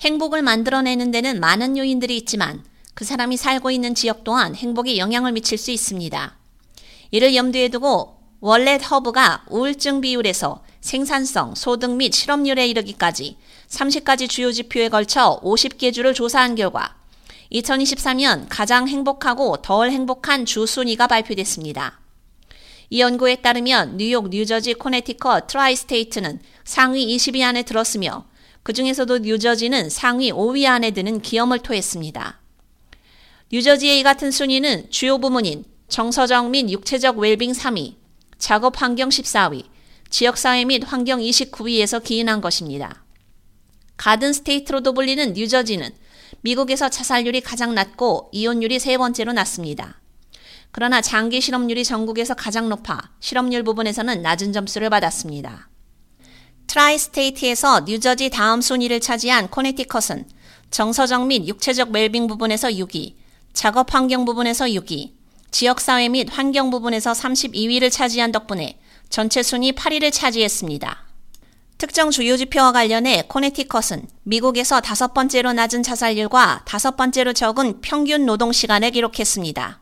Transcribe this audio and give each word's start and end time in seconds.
행복을 0.00 0.42
만들어내는 0.42 1.10
데는 1.10 1.40
많은 1.40 1.76
요인들이 1.76 2.16
있지만 2.18 2.62
그 2.94 3.04
사람이 3.04 3.36
살고 3.36 3.70
있는 3.70 3.94
지역 3.94 4.22
또한 4.22 4.54
행복에 4.54 4.96
영향을 4.96 5.32
미칠 5.32 5.58
수 5.58 5.70
있습니다. 5.72 6.36
이를 7.10 7.34
염두에 7.34 7.68
두고 7.68 8.16
WalletHub가 8.40 9.44
우울증 9.48 10.00
비율에서 10.00 10.62
생산성, 10.80 11.56
소득 11.56 11.96
및 11.96 12.14
실업률에 12.14 12.68
이르기까지 12.68 13.36
30가지 13.68 14.28
주요 14.28 14.52
지표에 14.52 14.88
걸쳐 14.88 15.40
50개 15.42 15.92
주를 15.92 16.14
조사한 16.14 16.54
결과 16.54 16.94
2023년 17.50 18.46
가장 18.48 18.86
행복하고 18.86 19.56
덜 19.56 19.90
행복한 19.90 20.44
주 20.44 20.66
순위가 20.66 21.08
발표됐습니다. 21.08 21.98
이 22.90 23.00
연구에 23.00 23.36
따르면 23.36 23.96
뉴욕, 23.96 24.28
뉴저지, 24.28 24.74
코네티컷, 24.74 25.48
Tri-State는 25.48 26.40
상위 26.64 27.16
20위 27.16 27.42
안에 27.42 27.64
들었으며 27.64 28.24
그 28.62 28.72
중에서도 28.72 29.18
뉴저지는 29.18 29.90
상위 29.90 30.30
5위 30.30 30.66
안에 30.66 30.90
드는 30.90 31.20
기염을 31.20 31.60
토했습니다. 31.60 32.40
뉴저지의 33.50 34.00
이 34.00 34.02
같은 34.02 34.30
순위는 34.30 34.90
주요 34.90 35.18
부문인 35.18 35.64
정서적 35.88 36.50
및 36.50 36.70
육체적 36.70 37.18
웰빙 37.18 37.52
3위, 37.52 37.94
작업 38.36 38.80
환경 38.80 39.08
14위, 39.08 39.64
지역사회 40.10 40.64
및 40.64 40.84
환경 40.86 41.20
29위에서 41.20 42.02
기인한 42.02 42.40
것입니다. 42.40 43.04
Garden 43.96 44.32
State로도 44.32 44.92
불리는 44.94 45.32
뉴저지는 45.32 45.90
미국에서 46.42 46.88
자살률이 46.88 47.40
가장 47.40 47.74
낮고 47.74 48.30
이혼율이 48.32 48.78
세 48.78 48.96
번째로 48.96 49.32
낮습니다. 49.32 50.00
그러나 50.70 51.00
장기 51.00 51.40
실업률이 51.40 51.84
전국에서 51.84 52.34
가장 52.34 52.68
높아 52.68 53.10
실업률 53.20 53.62
부분에서는 53.62 54.22
낮은 54.22 54.52
점수를 54.52 54.90
받았습니다. 54.90 55.67
Tri-State에서 56.68 57.80
뉴저지 57.80 58.30
다음 58.30 58.60
순위를 58.60 59.00
차지한 59.00 59.48
코네티컷은 59.48 60.26
정서적 60.70 61.26
및 61.26 61.48
육체적 61.48 61.90
웰빙 61.90 62.26
부분에서 62.26 62.68
6위, 62.68 63.14
작업 63.54 63.94
환경 63.94 64.26
부분에서 64.26 64.66
6위, 64.66 65.12
지역사회 65.50 66.10
및 66.10 66.28
환경 66.30 66.70
부분에서 66.70 67.12
32위를 67.12 67.90
차지한 67.90 68.32
덕분에 68.32 68.78
전체 69.08 69.42
순위 69.42 69.72
8위를 69.72 70.12
차지했습니다. 70.12 71.04
특정 71.78 72.10
주요 72.10 72.36
지표와 72.36 72.72
관련해 72.72 73.24
코네티컷은 73.28 74.06
미국에서 74.24 74.80
다섯 74.80 75.14
번째로 75.14 75.54
낮은 75.54 75.82
자살률과 75.82 76.64
다섯 76.66 76.96
번째로 76.96 77.32
적은 77.32 77.80
평균 77.80 78.26
노동 78.26 78.52
시간을 78.52 78.90
기록했습니다. 78.90 79.80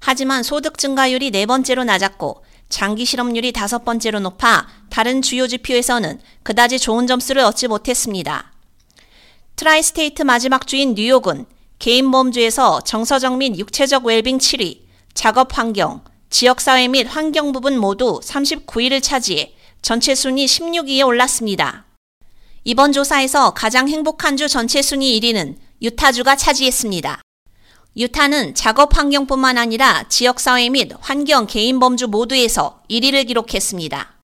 하지만 0.00 0.42
소득 0.42 0.76
증가율이 0.76 1.30
네 1.30 1.46
번째로 1.46 1.84
낮았고 1.84 2.44
장기 2.70 3.04
실업률이 3.04 3.52
다섯 3.52 3.84
번째로 3.84 4.20
높아 4.20 4.66
다른 4.88 5.20
주요 5.20 5.46
지표에서는 5.46 6.20
그다지 6.42 6.78
좋은 6.78 7.06
점수를 7.06 7.42
얻지 7.42 7.68
못했습니다. 7.68 8.52
Tri-State 9.56 10.22
마지막 10.22 10.66
주인 10.66 10.94
뉴욕은 10.94 11.44
개인 11.78 12.10
범주에서 12.10 12.80
정서적 12.80 13.36
및 13.36 13.58
육체적 13.58 14.06
웰빙 14.06 14.38
7위, 14.38 14.80
작업 15.12 15.58
환경, 15.58 16.02
지역사회 16.30 16.88
및 16.88 17.06
환경 17.10 17.52
부분 17.52 17.78
모두 17.78 18.20
39위를 18.22 19.02
차지해 19.02 19.54
전체 19.82 20.14
순위 20.14 20.46
16위에 20.46 21.06
올랐습니다. 21.06 21.86
이번 22.64 22.92
조사에서 22.92 23.52
가장 23.52 23.88
행복한 23.88 24.36
주 24.36 24.46
전체 24.46 24.80
순위 24.80 25.18
1위는 25.18 25.56
유타주가 25.82 26.36
차지했습니다. 26.36 27.20
유타는 27.96 28.54
작업 28.54 28.96
환경뿐만 28.96 29.58
아니라 29.58 30.04
지역사회 30.08 30.68
및 30.68 30.92
환경 31.00 31.46
개인 31.46 31.80
범주 31.80 32.06
모두에서 32.08 32.80
1위를 32.88 33.26
기록했습니다. 33.26 34.18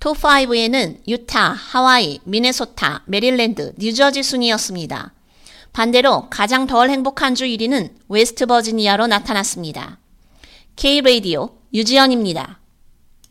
톱5에는 0.00 1.06
유타, 1.06 1.52
하와이, 1.52 2.18
미네소타, 2.24 3.02
메릴랜드, 3.06 3.74
뉴저지 3.78 4.22
순이었습니다. 4.22 5.12
반대로 5.72 6.28
가장 6.28 6.66
덜 6.66 6.90
행복한 6.90 7.34
주 7.34 7.44
1위는 7.44 7.90
웨스트 8.08 8.46
버지니아로 8.46 9.06
나타났습니다. 9.06 9.98
K-Radio 10.76 11.50
유지연입니다. 11.72 12.61